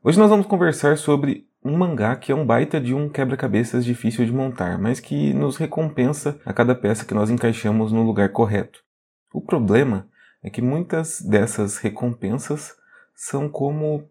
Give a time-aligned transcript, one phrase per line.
[0.00, 4.24] Hoje nós vamos conversar sobre um mangá que é um baita de um quebra-cabeças difícil
[4.24, 8.84] de montar, mas que nos recompensa a cada peça que nós encaixamos no lugar correto.
[9.32, 10.06] O problema
[10.40, 12.76] é que muitas dessas recompensas
[13.12, 14.08] são como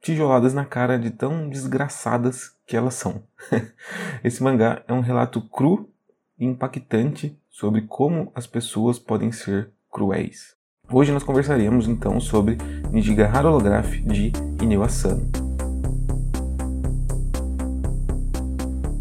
[0.00, 3.22] tijoladas na cara de tão desgraçadas que elas são.
[4.24, 5.90] Esse mangá é um relato cru
[6.38, 10.58] e impactante sobre como as pessoas podem ser cruéis.
[10.92, 12.58] Hoje nós conversaremos então sobre
[12.90, 15.30] Nijigahara Holograph de Ineo Asano.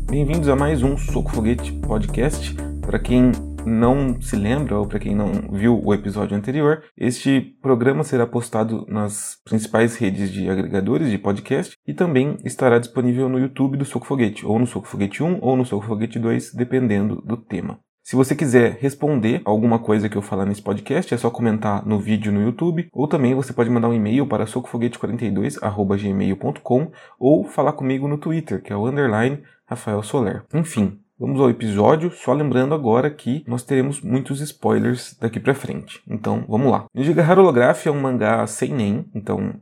[0.07, 2.55] Bem-vindos a mais um Soco Foguete Podcast.
[2.81, 3.31] Para quem
[3.65, 8.85] não se lembra ou para quem não viu o episódio anterior, este programa será postado
[8.87, 14.05] nas principais redes de agregadores de podcast e também estará disponível no YouTube do Soco
[14.05, 17.79] Foguete, ou no Soco Foguete 1 ou no Soco Foguete 2, dependendo do tema.
[18.09, 21.99] Se você quiser responder alguma coisa que eu falar nesse podcast, é só comentar no
[21.99, 28.07] vídeo no YouTube, ou também você pode mandar um e-mail para socofoguete42@gmail.com ou falar comigo
[28.07, 30.43] no Twitter, que é o underline Rafael Soler.
[30.51, 36.01] Enfim, Vamos ao episódio, só lembrando agora que nós teremos muitos spoilers daqui para frente.
[36.09, 36.85] Então, vamos lá.
[36.95, 39.55] Nijigahara Holograph é um mangá sem nem, então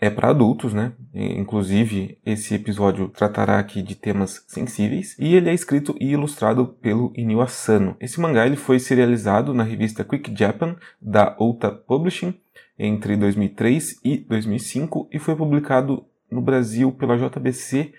[0.00, 0.92] é para adultos, né?
[1.12, 7.12] Inclusive, esse episódio tratará aqui de temas sensíveis e ele é escrito e ilustrado pelo
[7.14, 7.96] Inio Asano.
[8.00, 12.34] Esse mangá ele foi serializado na revista Quick Japan da Ota Publishing
[12.78, 17.92] entre 2003 e 2005 e foi publicado no Brasil pela JBC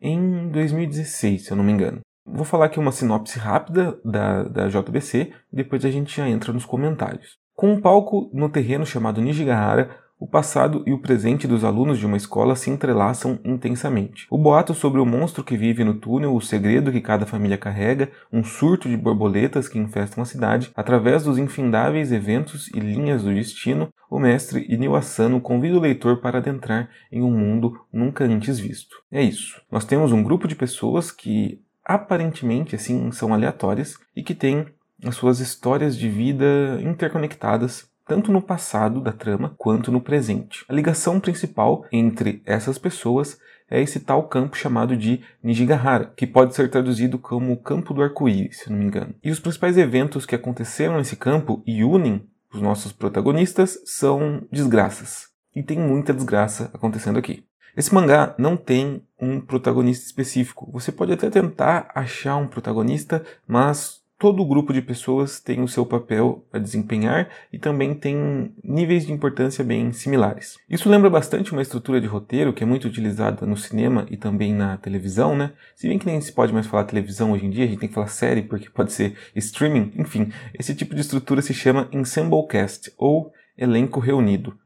[0.00, 2.00] em 2016, se eu não me engano.
[2.24, 6.64] Vou falar aqui uma sinopse rápida da, da JBC depois a gente já entra nos
[6.64, 7.36] comentários.
[7.54, 9.90] Com um palco no terreno chamado Nijigahara,
[10.22, 14.28] o passado e o presente dos alunos de uma escola se entrelaçam intensamente.
[14.30, 18.08] O boato sobre o monstro que vive no túnel, o segredo que cada família carrega,
[18.32, 23.34] um surto de borboletas que infestam a cidade, através dos infindáveis eventos e linhas do
[23.34, 28.60] destino, o mestre Inio Asano convida o leitor para adentrar em um mundo nunca antes
[28.60, 28.94] visto.
[29.10, 29.60] É isso.
[29.72, 34.66] Nós temos um grupo de pessoas que aparentemente assim são aleatórias e que têm
[35.04, 40.64] as suas histórias de vida interconectadas tanto no passado da trama quanto no presente.
[40.68, 43.38] A ligação principal entre essas pessoas
[43.70, 48.58] é esse tal campo chamado de Nijigahara, que pode ser traduzido como campo do arco-íris,
[48.58, 49.14] se não me engano.
[49.24, 55.28] E os principais eventos que aconteceram nesse campo e unem os nossos protagonistas são desgraças.
[55.56, 57.46] E tem muita desgraça acontecendo aqui.
[57.74, 60.70] Esse mangá não tem um protagonista específico.
[60.72, 65.84] Você pode até tentar achar um protagonista, mas todo grupo de pessoas tem o seu
[65.84, 70.58] papel a desempenhar e também tem níveis de importância bem similares.
[70.70, 74.54] Isso lembra bastante uma estrutura de roteiro que é muito utilizada no cinema e também
[74.54, 75.50] na televisão, né?
[75.74, 77.88] Se bem que nem se pode mais falar televisão hoje em dia, a gente tem
[77.88, 82.46] que falar série porque pode ser streaming, enfim, esse tipo de estrutura se chama ensemble
[82.46, 84.56] cast ou elenco reunido.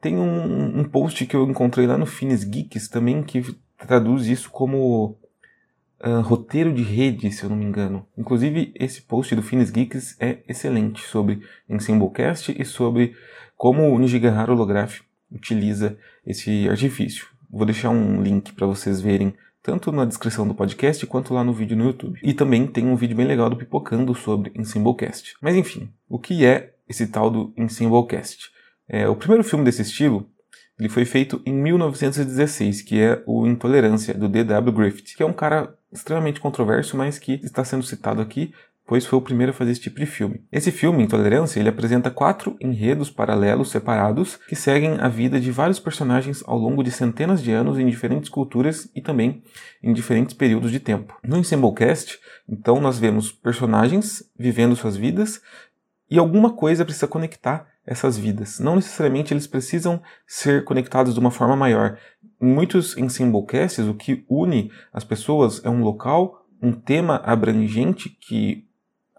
[0.00, 3.44] Tem um, um post que eu encontrei lá no Fines Geeks também que
[3.76, 5.18] traduz isso como
[6.04, 8.06] uh, roteiro de rede, se eu não me engano.
[8.16, 13.14] Inclusive, esse post do Fines Geeks é excelente sobre Ensemblecast e sobre
[13.56, 15.96] como o Nijigahara Holograph utiliza
[16.26, 17.26] esse artifício.
[17.50, 21.52] Vou deixar um link para vocês verem tanto na descrição do podcast quanto lá no
[21.52, 22.18] vídeo no YouTube.
[22.22, 25.36] E também tem um vídeo bem legal do Pipocando sobre Ensemblecast.
[25.40, 28.50] Mas enfim, o que é esse tal do Ensemblecast?
[28.88, 30.28] É, o primeiro filme desse estilo
[30.78, 34.72] ele foi feito em 1916, que é o Intolerância, do D.W.
[34.72, 38.52] Griffith, que é um cara extremamente controverso, mas que está sendo citado aqui,
[38.86, 40.44] pois foi o primeiro a fazer esse tipo de filme.
[40.50, 45.78] Esse filme, Intolerância, ele apresenta quatro enredos paralelos separados que seguem a vida de vários
[45.78, 49.42] personagens ao longo de centenas de anos em diferentes culturas e também
[49.82, 51.16] em diferentes períodos de tempo.
[51.22, 55.40] No Ensemblecast, então, nós vemos personagens vivendo suas vidas
[56.10, 58.58] e alguma coisa precisa conectar essas vidas.
[58.58, 61.98] Não necessariamente eles precisam ser conectados de uma forma maior.
[62.42, 68.66] Em muitos ensemblecasts, o que une as pessoas é um local, um tema abrangente que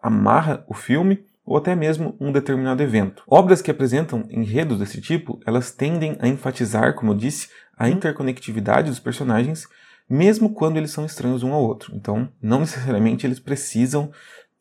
[0.01, 3.23] amarra o filme ou até mesmo um determinado evento.
[3.25, 7.47] Obras que apresentam enredos desse tipo, elas tendem a enfatizar, como eu disse,
[7.78, 9.70] a interconectividade dos personagens,
[10.09, 11.96] mesmo quando eles são estranhos um ao outro.
[11.96, 14.11] Então, não necessariamente eles precisam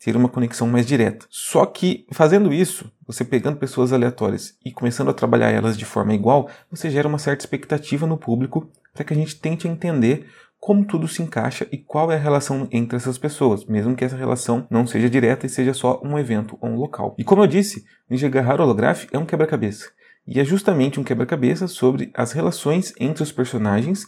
[0.02, 1.26] ter uma conexão mais direta.
[1.30, 6.12] Só que fazendo isso, você pegando pessoas aleatórias e começando a trabalhar elas de forma
[6.12, 10.26] igual, você gera uma certa expectativa no público para que a gente tente entender
[10.58, 14.16] como tudo se encaixa e qual é a relação entre essas pessoas, mesmo que essa
[14.16, 17.14] relação não seja direta e seja só um evento ou um local.
[17.18, 17.84] E como eu disse,
[18.30, 19.90] Garrara Holograph é um quebra-cabeça.
[20.26, 24.06] E é justamente um quebra-cabeça sobre as relações entre os personagens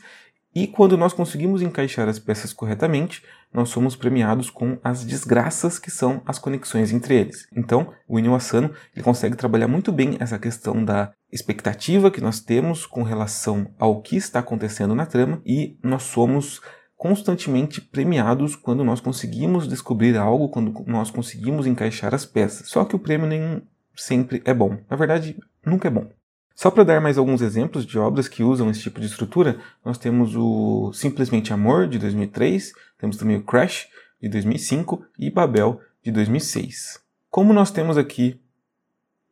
[0.55, 3.23] E quando nós conseguimos encaixar as peças corretamente,
[3.53, 7.49] nós somos premiados com as desgraças que são as conexões entre eles.
[7.57, 12.39] Então, o Inyo Asano ele consegue trabalhar muito bem essa questão da expectativa que nós
[12.39, 16.61] temos com relação ao que está acontecendo na trama e nós somos
[16.97, 22.69] constantemente premiados quando nós conseguimos descobrir algo, quando nós conseguimos encaixar as peças.
[22.69, 23.63] Só que o prêmio nem
[23.97, 24.79] sempre é bom.
[24.89, 25.37] Na verdade,
[25.67, 26.09] nunca é bom.
[26.55, 29.99] Só para dar mais alguns exemplos de obras que usam esse tipo de estrutura, nós
[29.99, 33.89] temos o Simplesmente Amor, de 2003, temos também o Crash,
[34.23, 37.01] de 2005 e Babel, de 2006.
[37.29, 38.41] Como nós temos aqui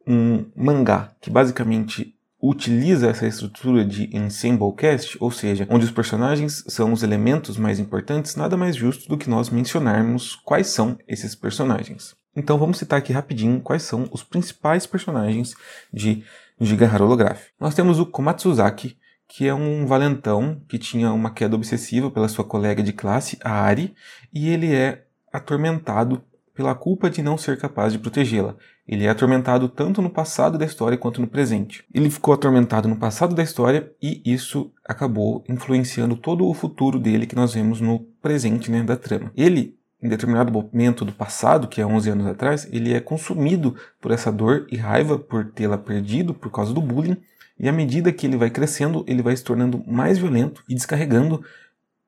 [0.07, 6.65] um mangá que basicamente utiliza essa estrutura de ensemble cast, ou seja, onde os personagens
[6.67, 11.37] são os elementos mais importantes, nada mais justo do que nós mencionarmos quais são esses
[11.37, 12.17] personagens.
[12.35, 15.55] Então vamos citar aqui rapidinho quais são os principais personagens
[15.93, 16.25] de
[16.61, 17.43] Gigahara Holograph.
[17.59, 18.97] Nós temos o Komatsuzaki,
[19.29, 23.51] que é um valentão que tinha uma queda obsessiva pela sua colega de classe, a
[23.51, 23.95] Ari,
[24.33, 26.23] e ele é atormentado
[26.55, 28.57] pela culpa de não ser capaz de protegê-la.
[28.87, 31.85] Ele é atormentado tanto no passado da história quanto no presente.
[31.95, 37.27] Ele ficou atormentado no passado da história e isso acabou influenciando todo o futuro dele
[37.27, 39.33] que nós vemos no presente né, da trama.
[39.37, 44.11] Ele em determinado momento do passado, que é 11 anos atrás, ele é consumido por
[44.11, 47.17] essa dor e raiva por tê-la perdido por causa do bullying,
[47.59, 51.45] e à medida que ele vai crescendo, ele vai se tornando mais violento e descarregando,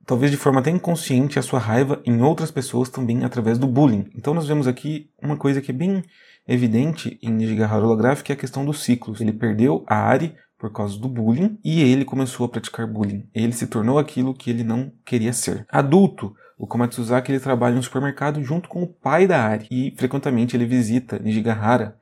[0.05, 4.11] talvez de forma até inconsciente, a sua raiva em outras pessoas também através do bullying.
[4.17, 6.03] Então nós vemos aqui uma coisa que é bem
[6.47, 9.21] evidente em Nijigahara Holographic, que é a questão dos ciclos.
[9.21, 13.29] Ele perdeu a Ari por causa do bullying e ele começou a praticar bullying.
[13.35, 15.67] Ele se tornou aquilo que ele não queria ser.
[15.71, 20.57] Adulto, o Komatsuzaki ele trabalha no supermercado junto com o pai da Ari e frequentemente
[20.57, 21.97] ele visita Nijigahara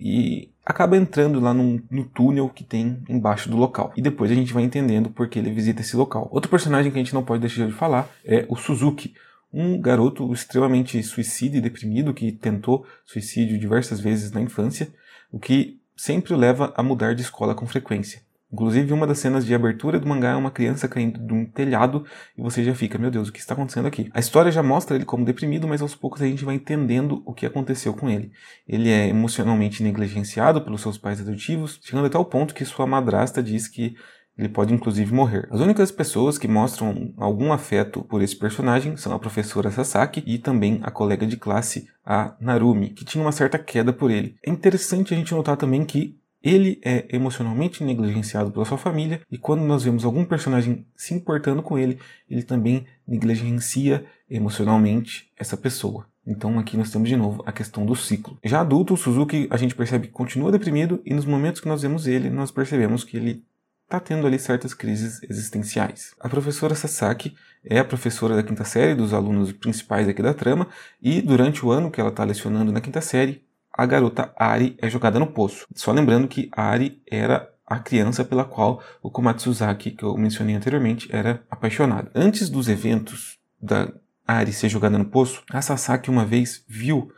[0.00, 3.92] e acaba entrando lá no, no, túnel que tem embaixo do local.
[3.96, 6.28] E depois a gente vai entendendo por que ele visita esse local.
[6.30, 9.14] Outro personagem que a gente não pode deixar de falar é o Suzuki,
[9.52, 14.88] um garoto extremamente suicida e deprimido que tentou suicídio diversas vezes na infância,
[15.32, 18.22] o que sempre o leva a mudar de escola com frequência.
[18.50, 22.04] Inclusive, uma das cenas de abertura do mangá é uma criança caindo de um telhado
[22.36, 24.10] e você já fica, meu Deus, o que está acontecendo aqui?
[24.14, 27.34] A história já mostra ele como deprimido, mas aos poucos a gente vai entendendo o
[27.34, 28.32] que aconteceu com ele.
[28.66, 33.42] Ele é emocionalmente negligenciado pelos seus pais adotivos, chegando até o ponto que sua madrasta
[33.42, 33.94] diz que
[34.38, 35.48] ele pode inclusive morrer.
[35.50, 40.38] As únicas pessoas que mostram algum afeto por esse personagem são a professora Sasaki e
[40.38, 44.36] também a colega de classe, a Narumi, que tinha uma certa queda por ele.
[44.46, 49.36] É interessante a gente notar também que ele é emocionalmente negligenciado pela sua família e
[49.36, 51.98] quando nós vemos algum personagem se importando com ele,
[52.28, 56.06] ele também negligencia emocionalmente essa pessoa.
[56.26, 58.38] Então aqui nós temos de novo a questão do ciclo.
[58.44, 61.82] Já adulto, o Suzuki a gente percebe que continua deprimido e nos momentos que nós
[61.82, 63.44] vemos ele, nós percebemos que ele
[63.84, 66.14] está tendo ali certas crises existenciais.
[66.20, 67.34] A professora Sasaki
[67.64, 70.68] é a professora da quinta série dos alunos principais aqui da trama
[71.00, 73.42] e durante o ano que ela está lecionando na quinta série,
[73.78, 75.64] a garota Ari é jogada no poço.
[75.72, 81.08] Só lembrando que Ari era a criança pela qual o Komatsuzaki, que eu mencionei anteriormente,
[81.14, 82.10] era apaixonado.
[82.12, 83.88] Antes dos eventos da
[84.26, 87.12] Ari ser jogada no poço, a Sasaki uma vez viu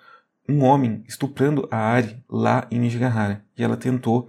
[0.47, 4.29] um homem estuprando a Ari lá em Nijigahara e ela tentou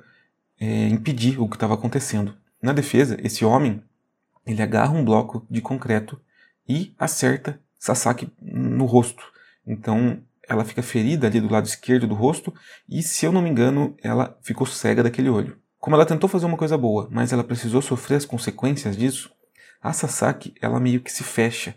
[0.57, 2.33] é, impedir o que estava acontecendo.
[2.61, 3.83] Na defesa, esse homem
[4.45, 6.17] ele agarra um bloco de concreto
[6.65, 9.21] e acerta Sasaki no rosto.
[9.67, 12.53] Então ela fica ferida ali do lado esquerdo do rosto
[12.89, 15.57] e, se eu não me engano, ela ficou cega daquele olho.
[15.79, 19.31] Como ela tentou fazer uma coisa boa, mas ela precisou sofrer as consequências disso,
[19.81, 21.75] a Sasaki ela meio que se fecha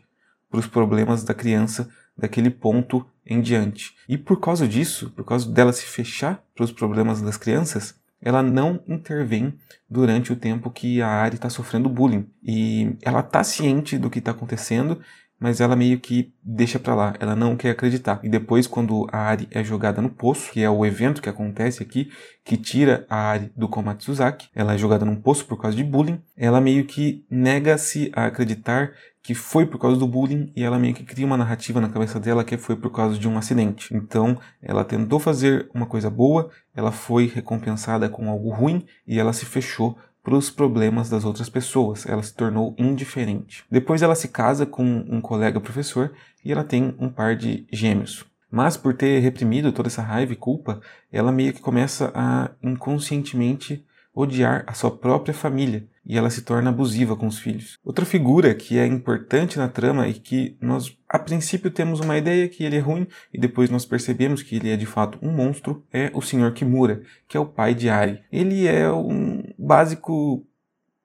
[0.51, 3.95] para os problemas da criança daquele ponto em diante.
[4.09, 8.43] E por causa disso, por causa dela se fechar para os problemas das crianças, ela
[8.43, 9.55] não intervém
[9.89, 12.27] durante o tempo que a Ari está sofrendo bullying.
[12.43, 15.01] E ela está ciente do que está acontecendo
[15.39, 18.21] mas ela meio que deixa para lá, ela não quer acreditar.
[18.23, 21.83] E depois, quando a Ari é jogada no poço, que é o evento que acontece
[21.83, 22.11] aqui,
[22.45, 26.21] que tira a Ari do Komatsuzaki, ela é jogada num poço por causa de bullying,
[26.37, 28.93] ela meio que nega-se a acreditar
[29.25, 32.21] que foi por causa do bullying e ela meio que cria uma narrativa na cabeça
[32.21, 33.93] dela que foi por causa de um acidente.
[33.95, 39.33] Então, ela tentou fazer uma coisa boa, ela foi recompensada com algo ruim e ela
[39.33, 42.07] se fechou para os problemas das outras pessoas.
[42.07, 43.63] Ela se tornou indiferente.
[43.71, 46.13] Depois ela se casa com um colega professor
[46.43, 48.25] e ela tem um par de gêmeos.
[48.51, 50.81] Mas por ter reprimido toda essa raiva e culpa,
[51.13, 56.71] ela meio que começa a inconscientemente odiar a sua própria família e ela se torna
[56.71, 57.79] abusiva com os filhos.
[57.85, 62.49] Outra figura que é importante na trama e que nós a princípio temos uma ideia
[62.49, 65.85] que ele é ruim e depois nós percebemos que ele é de fato um monstro
[65.93, 66.53] é o Sr.
[66.53, 68.23] Kimura, que é o pai de Ari.
[68.33, 70.45] Ele é um básico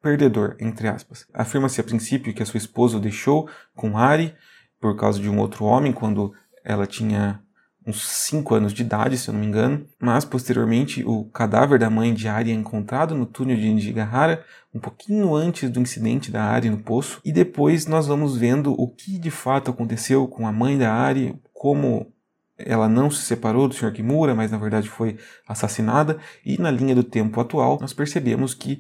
[0.02, 1.28] perdedor, entre aspas.
[1.34, 4.34] Afirma-se a princípio que a sua esposa o deixou com Ari
[4.80, 7.42] por causa de um outro homem quando ela tinha
[7.90, 11.90] uns 5 anos de idade, se eu não me engano, mas posteriormente o cadáver da
[11.90, 16.44] mãe de Ari é encontrado no túnel de Nijigahara, um pouquinho antes do incidente da
[16.44, 20.52] Ari no poço, e depois nós vamos vendo o que de fato aconteceu com a
[20.52, 22.14] mãe da Ari, como
[22.58, 23.92] ela não se separou do Sr.
[23.92, 25.18] Kimura, mas na verdade foi
[25.48, 28.80] assassinada, e na linha do tempo atual nós percebemos que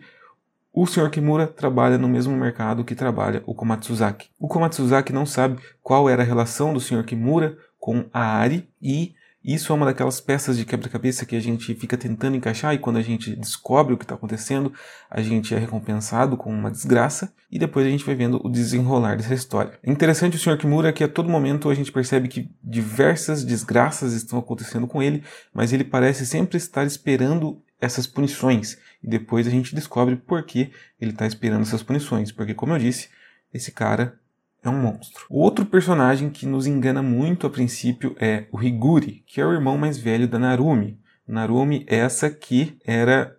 [0.71, 1.09] o Sr.
[1.09, 4.29] Kimura trabalha no mesmo mercado que trabalha o Komatsuzaki.
[4.37, 7.03] O Komatsuzaki não sabe qual era a relação do Sr.
[7.03, 7.57] Kimura
[7.89, 11.97] com a Ari e isso é uma daquelas peças de quebra-cabeça que a gente fica
[11.97, 14.71] tentando encaixar e quando a gente descobre o que está acontecendo,
[15.09, 19.17] a gente é recompensado com uma desgraça e depois a gente vai vendo o desenrolar
[19.17, 19.79] dessa história.
[19.81, 20.55] É interessante o Sr.
[20.59, 25.23] Kimura que a todo momento a gente percebe que diversas desgraças estão acontecendo com ele,
[25.51, 30.71] mas ele parece sempre estar esperando essas punições e depois a gente descobre por que
[31.01, 33.09] ele está esperando essas punições, porque como eu disse,
[33.51, 34.19] esse cara
[34.63, 35.25] é um monstro.
[35.29, 39.77] Outro personagem que nos engana muito a princípio é o Higuri, que é o irmão
[39.77, 40.99] mais velho da Narumi.
[41.27, 43.35] Narumi, essa que era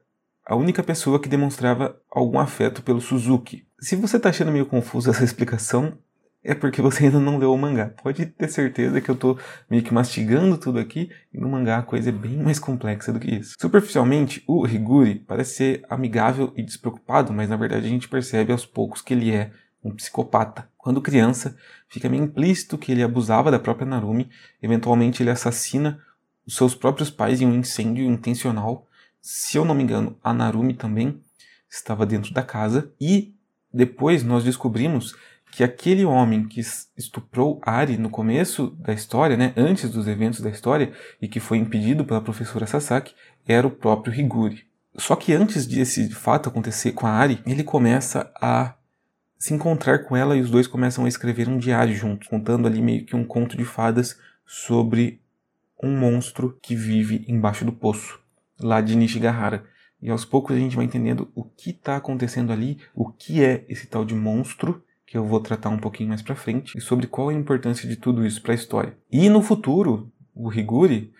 [0.46, 3.66] a única pessoa que demonstrava algum afeto pelo Suzuki.
[3.78, 5.98] Se você está achando meio confuso essa explicação,
[6.42, 7.92] é porque você ainda não leu o mangá.
[8.02, 11.82] Pode ter certeza que eu estou meio que mastigando tudo aqui e no mangá a
[11.82, 13.54] coisa é bem mais complexa do que isso.
[13.60, 18.64] Superficialmente, o Higuri parece ser amigável e despreocupado, mas na verdade a gente percebe aos
[18.64, 19.50] poucos que ele é
[19.84, 20.69] um psicopata.
[20.82, 21.56] Quando criança,
[21.88, 24.30] fica meio implícito que ele abusava da própria Narumi,
[24.62, 26.00] eventualmente ele assassina
[26.46, 28.86] os seus próprios pais em um incêndio intencional.
[29.20, 31.20] Se eu não me engano, a Narumi também
[31.68, 33.34] estava dentro da casa e
[33.72, 35.14] depois nós descobrimos
[35.52, 36.60] que aquele homem que
[36.96, 41.58] estuprou Ari no começo da história, né, antes dos eventos da história, e que foi
[41.58, 43.14] impedido pela professora Sasaki,
[43.46, 44.64] era o próprio Higuri.
[44.96, 48.74] Só que antes desse fato acontecer com a Ari, ele começa a
[49.40, 52.82] se encontrar com ela e os dois começam a escrever um diário juntos, contando ali
[52.82, 55.22] meio que um conto de fadas sobre
[55.82, 58.20] um monstro que vive embaixo do poço,
[58.60, 59.64] lá de Nishigahara.
[60.02, 63.64] E aos poucos a gente vai entendendo o que está acontecendo ali, o que é
[63.66, 67.06] esse tal de monstro, que eu vou tratar um pouquinho mais para frente, e sobre
[67.06, 68.94] qual a importância de tudo isso para a história.
[69.10, 71.14] E no futuro, o Higuri,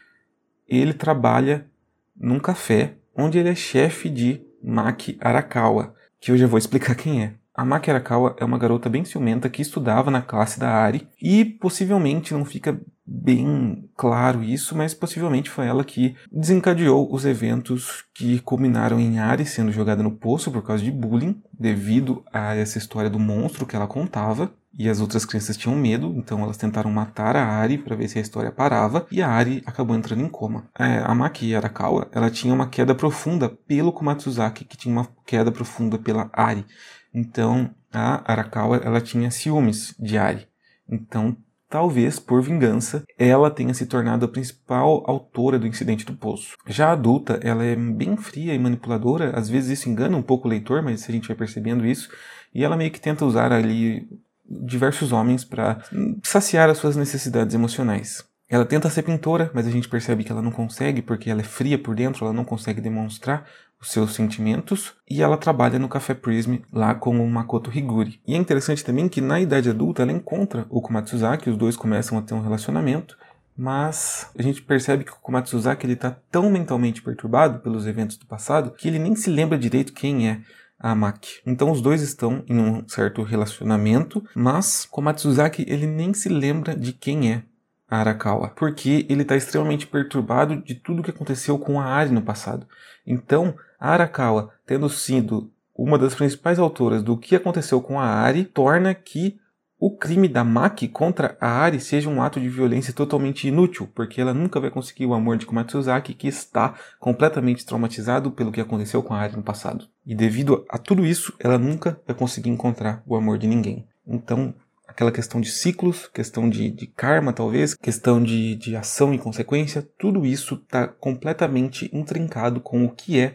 [0.69, 1.67] ele trabalha
[2.15, 7.23] num café onde ele é chefe de Maki Arakawa, que eu já vou explicar quem
[7.23, 7.40] é.
[7.61, 11.45] A Maki Arakawa é uma garota bem ciumenta que estudava na classe da Ari e
[11.45, 18.41] possivelmente não fica bem claro isso, mas possivelmente foi ela que desencadeou os eventos que
[18.41, 23.11] culminaram em Ari sendo jogada no poço por causa de bullying, devido a essa história
[23.11, 24.51] do monstro que ela contava.
[24.79, 28.19] E as outras crianças tinham medo, então elas tentaram matar a Ari para ver se
[28.19, 30.69] a história parava, e a Ari acabou entrando em coma.
[30.79, 35.51] É, a Maki Arakawa, ela tinha uma queda profunda pelo Komatsuzaki, que tinha uma queda
[35.51, 36.65] profunda pela Ari.
[37.13, 40.47] Então, a Arakawa ela tinha ciúmes de Ari.
[40.89, 41.37] Então,
[41.69, 46.57] talvez por vingança, ela tenha se tornado a principal autora do incidente do poço.
[46.67, 50.51] Já adulta, ela é bem fria e manipuladora, às vezes isso engana um pouco o
[50.51, 52.11] leitor, mas a gente vai percebendo isso,
[52.53, 54.09] e ela meio que tenta usar ali
[54.45, 55.81] diversos homens para
[56.25, 58.29] saciar as suas necessidades emocionais.
[58.49, 61.45] Ela tenta ser pintora, mas a gente percebe que ela não consegue porque ela é
[61.45, 63.47] fria por dentro, ela não consegue demonstrar
[63.81, 68.21] os seus sentimentos e ela trabalha no Café Prism lá com o Makoto Higuri.
[68.27, 72.19] E é interessante também que na idade adulta ela encontra o Komatsuzaki, os dois começam
[72.19, 73.17] a ter um relacionamento,
[73.57, 78.27] mas a gente percebe que o Komatsuzaki ele está tão mentalmente perturbado pelos eventos do
[78.27, 80.41] passado que ele nem se lembra direito quem é
[80.79, 81.41] a Maki.
[81.47, 86.93] Então os dois estão em um certo relacionamento, mas Komatsuzaki ele nem se lembra de
[86.93, 87.43] quem é
[87.91, 92.67] Arakawa, porque ele está extremamente perturbado de tudo que aconteceu com a Ari no passado.
[93.05, 98.95] Então, Arakawa, tendo sido uma das principais autoras do que aconteceu com a Ari, torna
[98.95, 99.41] que
[99.79, 104.21] o crime da Maki contra a Ari seja um ato de violência totalmente inútil, porque
[104.21, 109.03] ela nunca vai conseguir o amor de Komatsuzaki, que está completamente traumatizado pelo que aconteceu
[109.03, 109.87] com a Ari no passado.
[110.05, 113.87] E devido a tudo isso, ela nunca vai conseguir encontrar o amor de ninguém.
[114.07, 114.55] Então,
[114.87, 119.89] aquela questão de ciclos, questão de, de karma, talvez, questão de, de ação e consequência,
[119.99, 123.35] tudo isso está completamente intrincado com o que é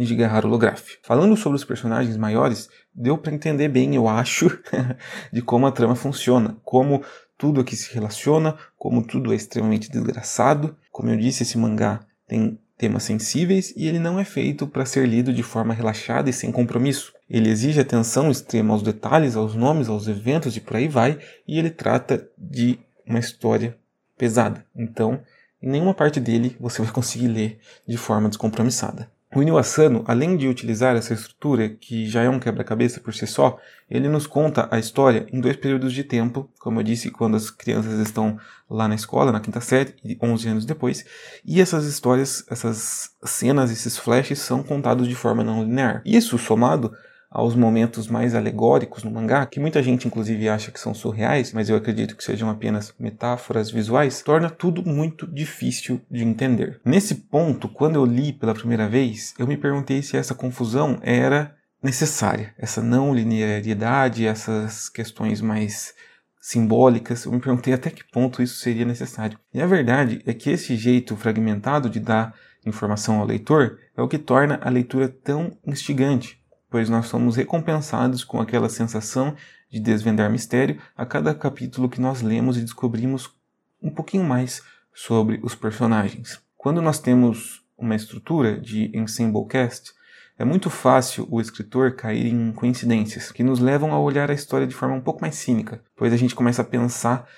[0.00, 0.96] Nijigahara Holograph.
[1.02, 4.48] Falando sobre os personagens maiores, deu para entender bem, eu acho,
[5.30, 7.04] de como a trama funciona, como
[7.36, 10.74] tudo aqui se relaciona, como tudo é extremamente desgraçado.
[10.90, 15.06] Como eu disse, esse mangá tem temas sensíveis e ele não é feito para ser
[15.06, 17.12] lido de forma relaxada e sem compromisso.
[17.28, 21.58] Ele exige atenção extrema aos detalhes, aos nomes, aos eventos e por aí vai, e
[21.58, 23.76] ele trata de uma história
[24.16, 24.64] pesada.
[24.74, 25.20] Então,
[25.62, 29.10] em nenhuma parte dele você vai conseguir ler de forma descompromissada.
[29.32, 33.28] O Inio Asano, além de utilizar essa estrutura, que já é um quebra-cabeça por si
[33.28, 37.36] só, ele nos conta a história em dois períodos de tempo, como eu disse, quando
[37.36, 38.36] as crianças estão
[38.68, 41.04] lá na escola, na quinta série, e 11 anos depois,
[41.44, 46.02] e essas histórias, essas cenas, esses flashes são contados de forma não linear.
[46.04, 46.92] Isso somado
[47.30, 51.68] aos momentos mais alegóricos no mangá, que muita gente inclusive acha que são surreais, mas
[51.68, 56.80] eu acredito que sejam apenas metáforas visuais, torna tudo muito difícil de entender.
[56.84, 61.54] Nesse ponto, quando eu li pela primeira vez, eu me perguntei se essa confusão era
[61.80, 65.94] necessária, essa não linearidade, essas questões mais
[66.40, 69.38] simbólicas, eu me perguntei até que ponto isso seria necessário.
[69.54, 72.34] E a verdade é que esse jeito fragmentado de dar
[72.66, 76.39] informação ao leitor é o que torna a leitura tão instigante
[76.70, 79.34] pois nós somos recompensados com aquela sensação
[79.68, 83.30] de desvendar mistério a cada capítulo que nós lemos e descobrimos
[83.82, 84.62] um pouquinho mais
[84.94, 86.40] sobre os personagens.
[86.56, 89.92] Quando nós temos uma estrutura de ensemble cast,
[90.38, 94.66] é muito fácil o escritor cair em coincidências que nos levam a olhar a história
[94.66, 97.28] de forma um pouco mais cínica, pois a gente começa a pensar,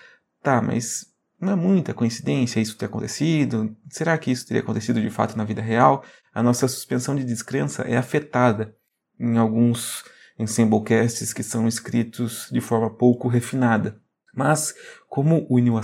[0.43, 1.07] tá, mas
[1.41, 3.77] não é muita coincidência isso ter acontecido?
[3.91, 6.05] Será que isso teria acontecido de fato na vida real?
[6.33, 8.77] A nossa suspensão de descrença é afetada
[9.19, 10.05] em alguns
[10.39, 14.01] ensemblecasts que são escritos de forma pouco refinada.
[14.35, 14.75] Mas,
[15.11, 15.79] como o Inio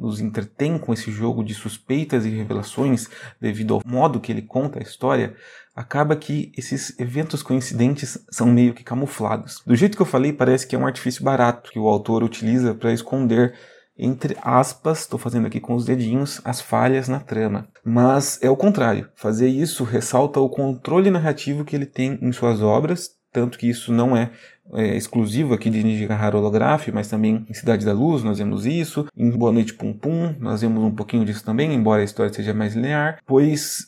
[0.00, 3.08] nos entretém com esse jogo de suspeitas e revelações,
[3.40, 5.36] devido ao modo que ele conta a história,
[5.74, 9.62] acaba que esses eventos coincidentes são meio que camuflados.
[9.64, 12.74] Do jeito que eu falei, parece que é um artifício barato que o autor utiliza
[12.74, 13.54] para esconder
[13.96, 17.68] entre aspas, estou fazendo aqui com os dedinhos, as falhas na trama.
[17.84, 19.08] Mas é o contrário.
[19.14, 23.92] Fazer isso ressalta o controle narrativo que ele tem em suas obras, tanto que isso
[23.92, 24.30] não é,
[24.74, 29.06] é exclusivo aqui de Nijigahara Holograph, mas também em Cidade da Luz nós vemos isso,
[29.16, 32.52] em Boa Noite Pum Pum nós vemos um pouquinho disso também, embora a história seja
[32.52, 33.86] mais linear, pois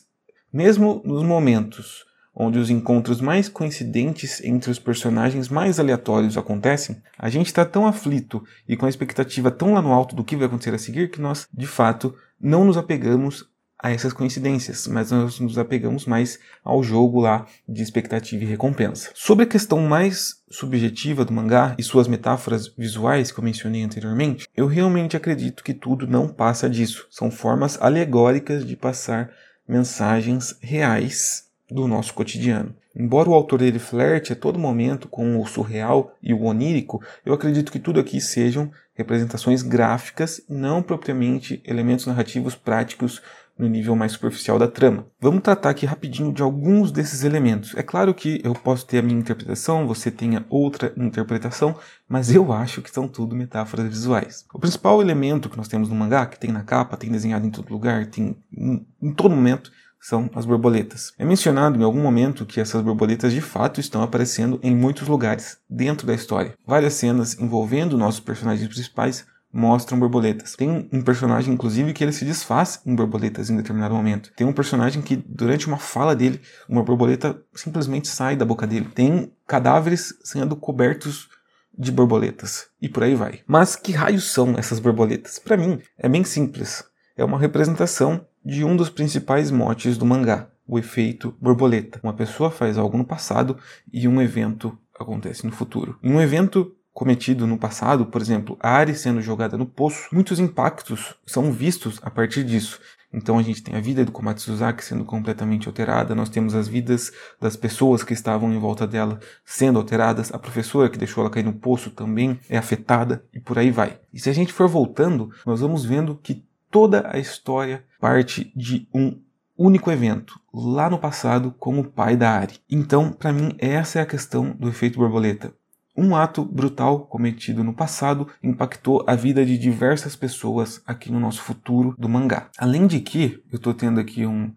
[0.51, 7.29] mesmo nos momentos onde os encontros mais coincidentes entre os personagens mais aleatórios acontecem, a
[7.29, 10.47] gente está tão aflito e com a expectativa tão lá no alto do que vai
[10.47, 13.45] acontecer a seguir que nós, de fato, não nos apegamos
[13.77, 19.11] a essas coincidências, mas nós nos apegamos mais ao jogo lá de expectativa e recompensa.
[19.13, 24.47] Sobre a questão mais subjetiva do mangá e suas metáforas visuais que eu mencionei anteriormente,
[24.55, 27.05] eu realmente acredito que tudo não passa disso.
[27.11, 29.29] São formas alegóricas de passar
[29.67, 32.75] mensagens reais do nosso cotidiano.
[32.95, 37.33] Embora o autor dele flerte a todo momento com o surreal e o onírico, eu
[37.33, 43.21] acredito que tudo aqui sejam representações gráficas, não propriamente elementos narrativos práticos
[43.57, 45.07] no nível mais superficial da trama.
[45.19, 47.73] Vamos tratar aqui rapidinho de alguns desses elementos.
[47.75, 51.75] É claro que eu posso ter a minha interpretação, você tenha outra interpretação,
[52.07, 54.45] mas eu acho que são tudo metáforas visuais.
[54.53, 57.51] O principal elemento que nós temos no mangá, que tem na capa, tem desenhado em
[57.51, 59.71] todo lugar, tem em, em todo momento,
[60.07, 61.13] são as borboletas.
[61.17, 65.57] É mencionado em algum momento que essas borboletas de fato estão aparecendo em muitos lugares
[65.67, 66.53] dentro da história.
[66.63, 70.55] Várias cenas envolvendo nossos personagens principais mostram borboletas.
[70.55, 74.31] Tem um personagem, inclusive, que ele se desfaz em borboletas em determinado momento.
[74.35, 76.39] Tem um personagem que, durante uma fala dele,
[76.69, 78.89] uma borboleta simplesmente sai da boca dele.
[78.93, 81.29] Tem cadáveres sendo cobertos
[81.75, 82.67] de borboletas.
[82.79, 83.39] E por aí vai.
[83.47, 85.39] Mas que raios são essas borboletas?
[85.39, 86.83] Para mim, é bem simples.
[87.17, 91.99] É uma representação de um dos principais motes do mangá, o efeito borboleta.
[92.03, 93.57] Uma pessoa faz algo no passado
[93.91, 95.97] e um evento acontece no futuro.
[96.03, 100.39] Em um evento cometido no passado, por exemplo, a Ari sendo jogada no poço, muitos
[100.39, 102.79] impactos são vistos a partir disso.
[103.11, 107.11] Então a gente tem a vida do Komatsuzaki sendo completamente alterada, nós temos as vidas
[107.39, 111.43] das pessoas que estavam em volta dela sendo alteradas, a professora que deixou ela cair
[111.43, 113.99] no poço também é afetada e por aí vai.
[114.13, 118.85] E se a gente for voltando, nós vamos vendo que toda a história parte de
[118.93, 119.17] um
[119.57, 122.59] único evento, lá no passado, com o pai da Ari.
[122.69, 125.53] Então, para mim, essa é a questão do efeito borboleta.
[125.95, 131.41] Um ato brutal cometido no passado impactou a vida de diversas pessoas aqui no nosso
[131.43, 132.49] futuro do mangá.
[132.57, 134.53] Além de que, eu estou tendo aqui um.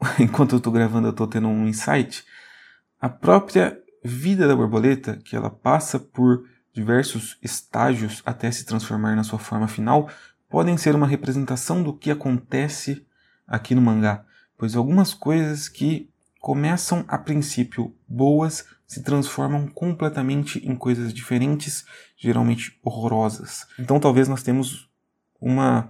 [0.20, 2.24] Enquanto eu estou gravando, eu estou tendo um insight.
[3.00, 9.24] A própria vida da borboleta, que ela passa por diversos estágios até se transformar na
[9.24, 10.08] sua forma final,
[10.52, 13.06] podem ser uma representação do que acontece
[13.48, 14.22] aqui no mangá,
[14.58, 21.86] pois algumas coisas que começam a princípio boas se transformam completamente em coisas diferentes,
[22.18, 23.66] geralmente horrorosas.
[23.78, 24.90] Então talvez nós temos
[25.40, 25.88] uma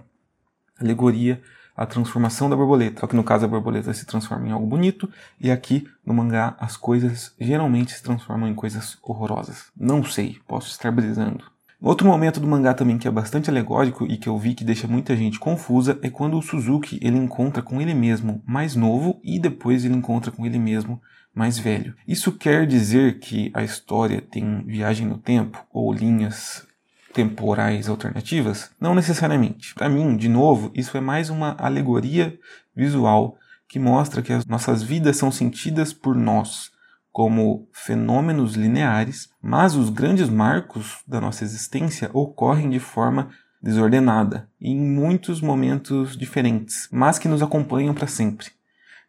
[0.79, 1.41] alegoria
[1.75, 5.11] à transformação da borboleta, só que no caso a borboleta se transforma em algo bonito
[5.41, 9.65] e aqui no mangá as coisas geralmente se transformam em coisas horrorosas.
[9.75, 11.52] Não sei, posso estar brisando.
[11.83, 14.87] Outro momento do mangá também que é bastante alegórico e que eu vi que deixa
[14.87, 19.37] muita gente confusa é quando o Suzuki ele encontra com ele mesmo mais novo e
[19.37, 21.01] depois ele encontra com ele mesmo
[21.35, 21.93] mais velho.
[22.07, 26.65] Isso quer dizer que a história tem viagem no tempo ou linhas
[27.13, 28.71] temporais alternativas?
[28.79, 29.75] Não necessariamente.
[29.75, 32.39] Para mim, de novo, isso é mais uma alegoria
[32.73, 36.71] visual que mostra que as nossas vidas são sentidas por nós
[37.13, 43.29] como fenômenos lineares, mas os grandes marcos da nossa existência ocorrem de forma
[43.61, 48.47] desordenada, em muitos momentos diferentes, mas que nos acompanham para sempre.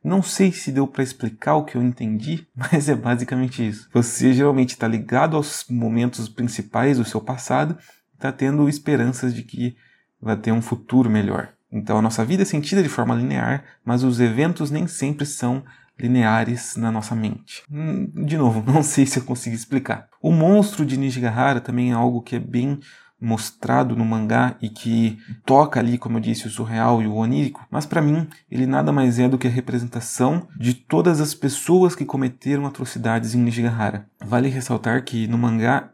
[0.04, 3.88] Não sei se deu para explicar o que eu entendi, mas é basicamente isso.
[3.94, 7.76] Você geralmente está ligado aos momentos principais do seu passado
[8.12, 9.76] e está tendo esperanças de que
[10.20, 11.54] vai ter um futuro melhor.
[11.72, 15.64] Então a nossa vida é sentida de forma linear, mas os eventos nem sempre são
[15.98, 17.62] lineares na nossa mente.
[17.70, 20.08] Hum, de novo, não sei se eu consegui explicar.
[20.20, 22.80] O monstro de Nijigahara também é algo que é bem
[23.20, 27.66] mostrado no mangá e que toca ali, como eu disse, o surreal e o onírico,
[27.70, 31.94] mas para mim ele nada mais é do que a representação de todas as pessoas
[31.94, 34.06] que cometeram atrocidades em Nijigahara.
[34.20, 35.90] Vale ressaltar que no mangá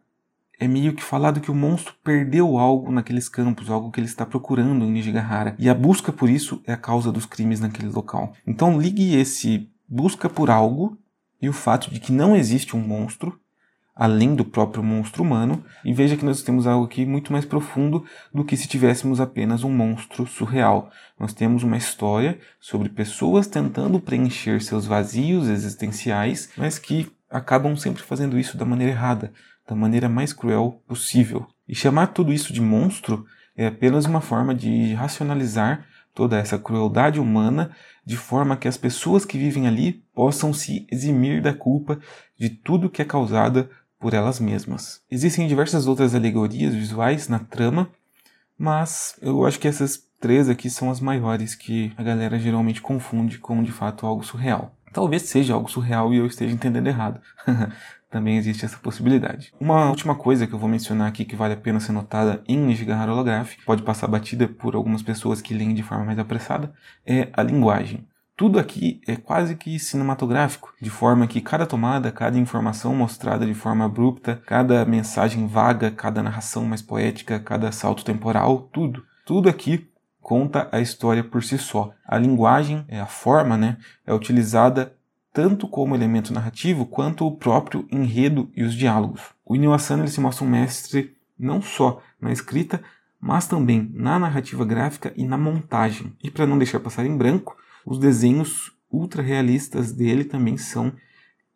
[0.59, 4.27] é meio que falado que o monstro perdeu algo naqueles campos, algo que ele está
[4.27, 8.35] procurando em Nijigahara, e a busca por isso é a causa dos crimes naquele local.
[8.47, 10.97] Então ligue esse busca por algo
[11.43, 13.39] e o fato de que não existe um monstro
[14.01, 18.03] além do próprio monstro humano, e veja que nós temos algo aqui muito mais profundo
[18.33, 20.91] do que se tivéssemos apenas um monstro surreal.
[21.19, 28.03] Nós temos uma história sobre pessoas tentando preencher seus vazios existenciais, mas que acabam sempre
[28.03, 29.35] fazendo isso da maneira errada,
[29.69, 31.47] da maneira mais cruel possível.
[31.69, 37.21] E chamar tudo isso de monstro é apenas uma forma de racionalizar toda essa crueldade
[37.21, 37.71] humana
[38.05, 41.99] de forma que as pessoas que vivem ali possam se eximir da culpa
[42.39, 45.03] de tudo que é causada por elas mesmas.
[45.11, 47.91] Existem diversas outras alegorias visuais na trama,
[48.59, 53.39] mas eu acho que essas três aqui são as maiores que a galera geralmente confunde
[53.39, 54.75] com de fato algo surreal.
[54.93, 57.21] Talvez seja algo surreal e eu esteja entendendo errado.
[58.11, 59.53] Também existe essa possibilidade.
[59.61, 62.59] Uma última coisa que eu vou mencionar aqui que vale a pena ser notada em
[62.59, 66.73] Nijigahara Holograph, pode passar batida por algumas pessoas que leem de forma mais apressada,
[67.07, 68.05] é a linguagem.
[68.37, 73.53] Tudo aqui é quase que cinematográfico, de forma que cada tomada, cada informação mostrada de
[73.53, 79.89] forma abrupta, cada mensagem vaga, cada narração mais poética, cada salto temporal, tudo, tudo aqui
[80.21, 81.93] conta a história por si só.
[82.07, 84.95] A linguagem, é a forma, né, é utilizada
[85.33, 89.23] tanto como elemento narrativo quanto o próprio enredo e os diálogos.
[89.45, 92.83] O Inyo Asano ele se mostra um mestre não só na escrita,
[93.21, 96.15] mas também na narrativa gráfica e na montagem.
[96.23, 100.93] E para não deixar passar em branco, os desenhos ultra realistas dele também são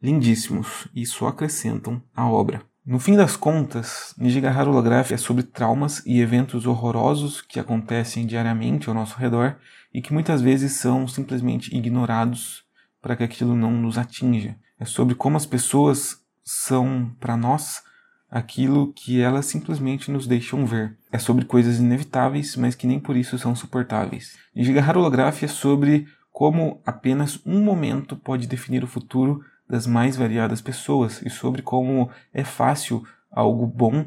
[0.00, 2.62] lindíssimos e só acrescentam a obra.
[2.86, 8.88] No fim das contas, Nijigahara Holograph é sobre traumas e eventos horrorosos que acontecem diariamente
[8.88, 9.56] ao nosso redor
[9.92, 12.63] e que muitas vezes são simplesmente ignorados
[13.04, 14.56] para que aquilo não nos atinja.
[14.80, 17.82] É sobre como as pessoas são para nós
[18.30, 20.96] aquilo que elas simplesmente nos deixam ver.
[21.12, 24.38] É sobre coisas inevitáveis, mas que nem por isso são suportáveis.
[24.56, 30.62] Gigahara Holograph é sobre como apenas um momento pode definir o futuro das mais variadas
[30.62, 34.06] pessoas e sobre como é fácil algo bom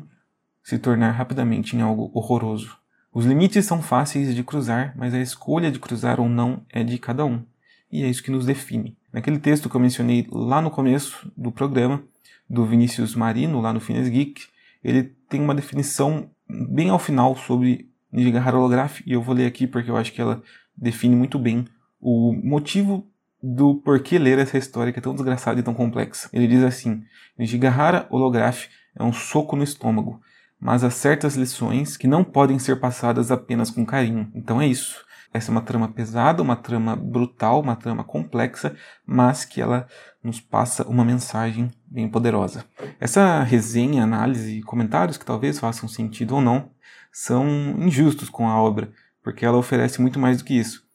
[0.64, 2.76] se tornar rapidamente em algo horroroso.
[3.14, 6.98] Os limites são fáceis de cruzar, mas a escolha de cruzar ou não é de
[6.98, 7.46] cada um.
[7.92, 8.98] E é isso que nos define.
[9.12, 12.04] Naquele texto que eu mencionei lá no começo do programa,
[12.50, 14.44] do Vinícius Marino, lá no Fines Geek,
[14.84, 19.68] ele tem uma definição bem ao final sobre Nijigahara Holograph, e eu vou ler aqui
[19.68, 20.42] porque eu acho que ela
[20.76, 21.66] define muito bem
[22.00, 23.08] o motivo
[23.42, 26.30] do porquê ler essa história que é tão desgraçada e tão complexa.
[26.32, 27.04] Ele diz assim:
[27.38, 30.22] Nijigahara Holograph é um soco no estômago,
[30.60, 34.32] mas há certas lições que não podem ser passadas apenas com carinho.
[34.34, 35.06] Então é isso.
[35.38, 39.88] Essa é uma trama pesada, uma trama brutal, uma trama complexa, mas que ela
[40.24, 42.66] nos passa uma mensagem bem poderosa.
[43.00, 46.72] Essa resenha, análise e comentários que talvez façam sentido ou não
[47.12, 47.48] são
[47.78, 48.92] injustos com a obra,
[49.24, 50.87] porque ela oferece muito mais do que isso.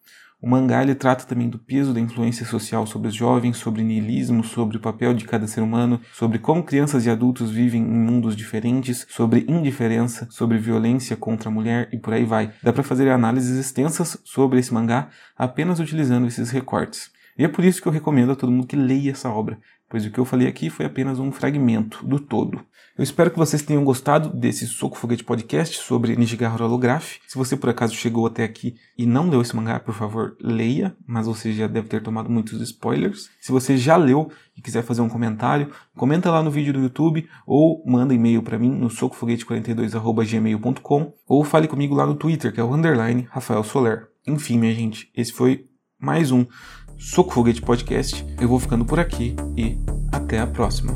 [0.42, 4.42] O mangá ele trata também do peso da influência social sobre os jovens, sobre niilismo,
[4.42, 8.34] sobre o papel de cada ser humano, sobre como crianças e adultos vivem em mundos
[8.34, 12.52] diferentes, sobre indiferença, sobre violência contra a mulher e por aí vai.
[12.60, 17.12] Dá para fazer análises extensas sobre esse mangá apenas utilizando esses recortes.
[17.38, 19.60] E é por isso que eu recomendo a todo mundo que leia essa obra.
[19.92, 22.64] Pois o que eu falei aqui foi apenas um fragmento do todo.
[22.96, 27.16] Eu espero que vocês tenham gostado desse Soco Foguete Podcast sobre Nishigahara Holograph.
[27.28, 30.96] Se você por acaso chegou até aqui e não leu esse mangá, por favor, leia,
[31.06, 33.28] mas você já deve ter tomado muitos spoilers.
[33.38, 37.28] Se você já leu e quiser fazer um comentário, comenta lá no vídeo do YouTube
[37.46, 42.64] ou manda e-mail para mim no socofoguete42@gmail.com ou fale comigo lá no Twitter, que é
[42.64, 44.08] o underline Rafael Soler.
[44.26, 45.66] Enfim, minha gente, esse foi
[46.02, 46.44] mais um
[47.02, 48.24] Soco Foguete Podcast.
[48.40, 49.76] Eu vou ficando por aqui e
[50.12, 50.94] até a próxima.